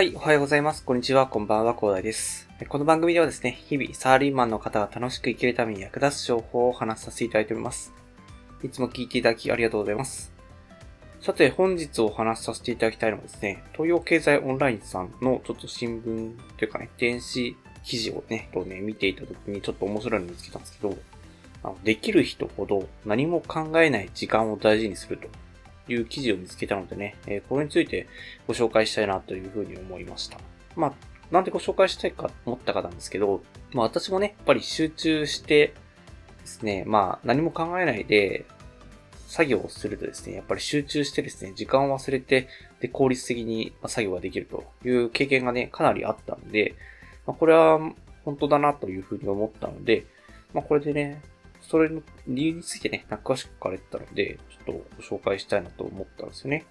[0.00, 0.82] はい、おはようございます。
[0.82, 2.48] こんにちは、こんばんは、広大です。
[2.70, 7.92] この番組ではですね、日々サラリーマンの方が楽しく生きるために役立つ情報を話させていただいております。
[8.62, 10.32] いつも聞いていただきありがとうございます。
[11.20, 20.96] さて、本日お話しさせていただきたいのはですね、東洋経済オンラインさんのちょっと新聞というかね、電子記事をね、とね、見ていた時にちょっと面白いの見つけたんですけど、
[21.62, 25.28] あのできる人ほど何も考えない時間を大事にすると
[25.88, 28.06] いう記事を見つけたのでね、え、これについて
[28.46, 30.38] ご紹介したいなというふうに思いました。
[30.76, 30.92] まあ、
[31.30, 35.74] なんでご紹介したいかと思ったかなんですけど、まあ私もね、やっぱり集中して
[36.40, 38.44] ですね、まあ何も考えないで
[39.26, 42.48] 作業をするとですね、やっぱり集中してですね、時間を忘れて、
[42.80, 46.74] で、効率的に作業ができるという経験がね、かなりあったんで、
[47.26, 47.78] まあ、これは
[48.24, 50.04] 本当だなというふうに思ったので、
[50.52, 51.22] まあこれでね、
[51.62, 56.64] それの理由についてね、詳しく書かれてたので、ちょっとご紹介したいなと思ったんですよね。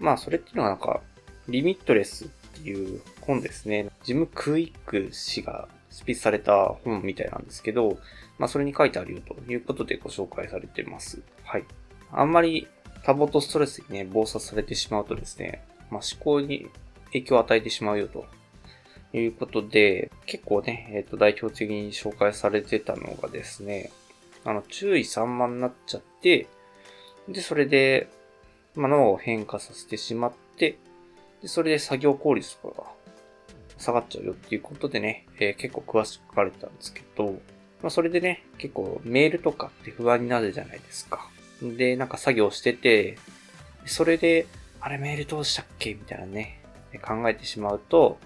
[0.00, 1.00] まあ、それっていうのはなんか、
[1.48, 3.88] リミットレスっていう本ですね。
[4.04, 7.98] ジム・クイック氏が執筆された本みたいなんですけど、
[8.38, 11.22] まあ、それに書いてあるよということでご紹介されてます。
[11.44, 11.64] はい。
[12.12, 12.68] あんまり
[13.04, 16.68] 多忙とストレスにね、暴殺されてしまうとですね、まあ、思考に
[17.06, 18.26] 影響を与えてしまうよと
[19.12, 23.90] いうことで、結構ね、えっ、ー、と、代表的に紹介されてたのがですね、
[24.48, 26.46] あの、注意散漫になっちゃって、
[27.28, 28.08] で、それで、
[28.74, 30.78] まあ、脳を変化させてしまって、
[31.42, 32.86] で、それで作業効率とかが
[33.76, 37.32] 下がっちゃうよっていうことでね、えー、結構詳しく書かれたんですけど、
[37.82, 41.28] まあ、それでね、結構メールとかって不安になるじゃないですか。
[41.62, 43.18] で、なんか作業してて、
[43.84, 44.46] それで、
[44.80, 46.62] あれメールどうしたっけみたいなね、
[47.02, 48.18] 考えてしまうと、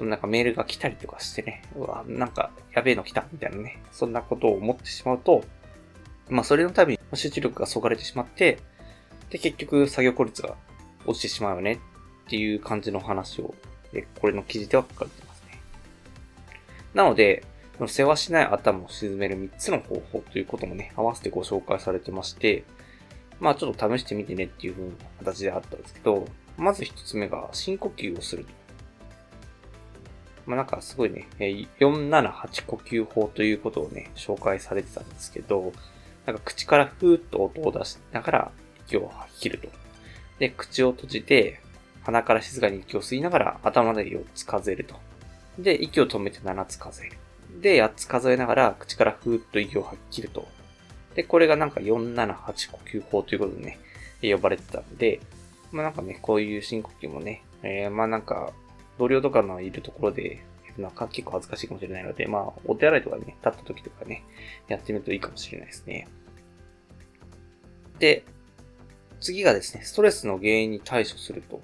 [0.00, 5.44] なんかメールが来たりとかしてね、うわ、なんかやべえの来たみたいなね、そんなことを思ってしまうと、
[6.28, 8.58] まあそれのために集中力がそがれてしまって、
[9.30, 10.54] で、結局作業効率が
[11.06, 11.74] 落ちてしまうよね
[12.26, 13.54] っていう感じの話を、
[14.20, 15.60] これの記事では書かれてますね。
[16.94, 17.44] なので、
[17.86, 22.64] 世話しない頭を沈める3つの方法ということもね、合わせてご紹介されてまして、
[23.38, 28.65] まあちょっと試してみてねっていう風な形であったんですけど、まず1つ目が深呼吸をすると。
[30.46, 35.72] まあ、なんかすごいね、478呼吸法ということをね、紹介されてたんですけど、
[36.24, 38.50] なんか口からふーっと音を出しながら
[38.86, 39.68] 息を吐き切ると。
[40.38, 41.60] で、口を閉じて、
[42.04, 44.94] 鼻から静かに息を吸いながら頭で4つ数えると。
[45.58, 47.16] で、息を止めて7つ数える。
[47.60, 50.46] で、8つ数えながら口からふーっと息を吐き切ると。
[51.14, 53.78] で、これがなんか478呼吸法ということでね、
[54.22, 55.20] 呼ばれてたんで、
[55.72, 58.52] まあなんかね、こういう深呼吸もね、えー、まあなんか、
[58.98, 60.42] 同僚とかのいるところで、
[60.78, 64.24] なんか結構恥ずかしいかもしれないので、まあ、お手洗いとかね、立った時とかね、
[64.68, 66.06] やってみるといいかもしれないですね。
[67.98, 68.24] で、
[69.20, 71.62] 次がですね、ストレスの原因に対処すると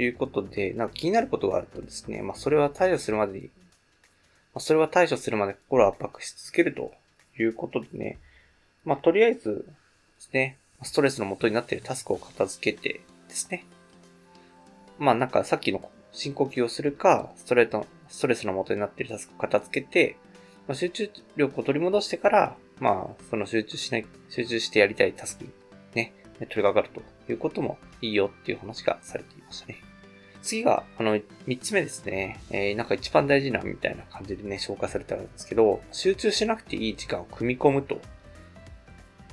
[0.00, 3.50] いうことで、なんか気になることがあるとですね、まあそれは対処するまでに、ま
[4.56, 6.92] あそれは対処するまで心を圧迫し続けると
[7.38, 8.18] いうことでね、
[8.84, 9.72] まあとりあえずで
[10.18, 13.66] すね、ストレスの元になっているタスクを片付けてですね、
[14.98, 15.78] まあなんかさっきの
[16.12, 20.16] 深呼吸をするか、ストレート、ストレスの元になっているタスクを片付けて、
[20.68, 25.50] まあ、集中力を取り戻してから、まあ、その集中しない、集中してやりたいタスクに
[25.94, 29.82] ね、取り掛かるということもいいよっていう話がされていましたね。
[30.42, 32.40] 次が、あの、三つ目ですね。
[32.50, 38.00] えー、なんか一番大事なみたいな感じでね、紹介されてあるんですけど、集中しなくていい時間を組み込むと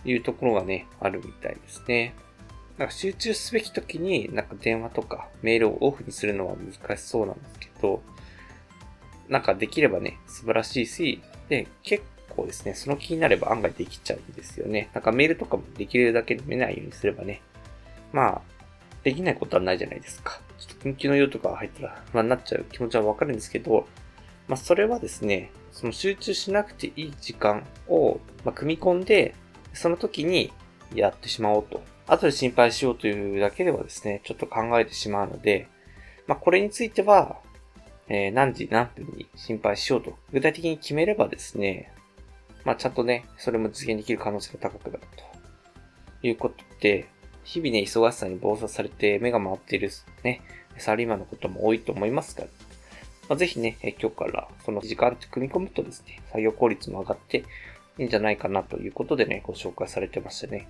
[0.05, 2.13] いうところがね、あるみたいですね。
[2.79, 8.01] なんか集中すべき時になんか電話とかメールをオフにするのは難しそうなんですけど、
[9.27, 14.89] なんかできればね、素晴らしいし、で、結構ですね、その気になれば案外できちゃうんですよね。
[14.93, 17.41] なんかメールとかもできるだけ見ないようにすればね、
[18.13, 18.41] まあ、
[19.03, 20.39] できないことはないじゃないですか。
[20.57, 23.87] ちょっと緊急の用とか入ったら不安になっちゃう気持ちはわかるんですけど、
[24.47, 29.35] まあそれはですね、その集中しなくていい時間を、ま、組み込んで、
[29.73, 30.53] その時に
[30.93, 31.81] やってしまおうと。
[32.07, 35.67] 後で心配しようというだけではですね、ちょっと考えてしまうので、
[36.27, 37.37] まあ、これについては、
[38.07, 41.91] えー、何時何分に心配しようと、具体的に決めればですね、
[42.65, 45.29] まあ、ちゃんとね、それも実現できる可能性が高くなると。
[46.27, 47.07] いうことで、
[47.43, 49.89] 日々ね、忙しさに暴殺されて目が回っている
[50.23, 50.41] ね、
[50.77, 52.47] サラリーマンのことも多いと思いますから、
[53.29, 57.43] まあ、ぜひね、今日からその時間って組み込むとですね、作業効率も上がって
[57.99, 60.67] いいんじゃないかなということでね、ご紹介されてましたね。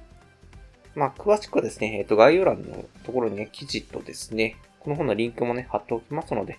[0.96, 6.58] まあ、詳しくはですね、えっ、と、概要欄のところにね、記事とですね、この本のリンクもね、貼っておきますので、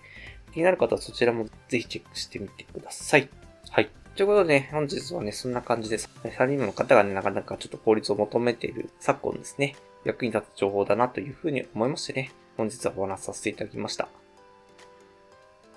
[0.53, 3.29] 気になる方はそちらもぜひチェックしてみてください。
[3.69, 3.89] はい。
[4.15, 6.09] ということで、ね、本日はね、そんな感じです。
[6.23, 9.75] サラリーマンの方がね、なかなかちょっと効率を求めている昨今ですね、
[10.05, 14.20] 役に立つ情報だなというふうに思いましてね、本日はお話しさせていただきました。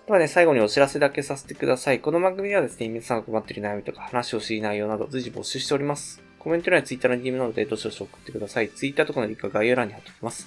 [0.07, 2.01] ではね、最後にお知らせだけさせてください。
[2.01, 6.23] この番組ではですね、皆さんが困っている悩みとか話をしい内容など随時募集しております。
[6.39, 8.69] コメント欄や Twitter の DM などでどしどし送ってください。
[8.69, 10.47] Twitter とかのリンクは概要欄に貼っておきます。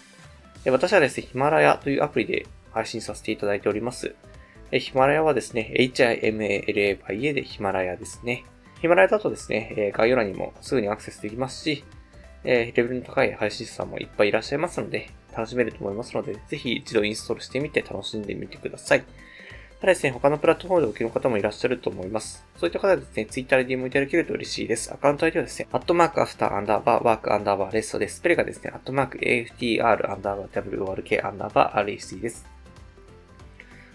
[0.68, 4.13] 私はですね、ヒマラヤというアプリで配信させていただいております。
[4.71, 8.45] ヒマラヤはですね、 HIMALAYA でヒマラヤですね。
[8.80, 11.83] ヒマラヤだとですね、概要欄にもすぐにアクセスできますし、
[12.44, 19.04] レベルの高い配信者さんもいっぱいいらっしゃいますので、楽しめると思いますので、ぜひ一度インストールしてみて楽しんでみてください。
[19.79, 22.44] ただですね、他のプラットフォームでお聞きの方もいらっしゃると思います。
[22.57, 24.91] そういった方はですね、Twitter で DM いただけると嬉しいです。
[24.91, 28.18] アカウント ID はですね、アットマークアフターアンダーバーワークアンダーバーレストです。
[28.18, 32.47] スペルがですね、アットマーク AFTR アンダーバー WORK アンダーバー RST です。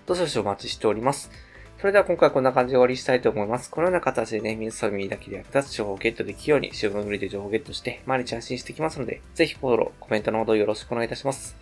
[0.06, 1.32] どうぞお待ちしております。
[1.78, 3.68] それでは今回はこんな感じで終わりしたいと思います。
[3.68, 11.61] このような形でね、皆さん耳だけで役立つ情報をゲットできるように、週分ぐりで情報をゲットして、毎日配信していきますので、ぜひフォロー、コメントのほどよろしくお願いいたします。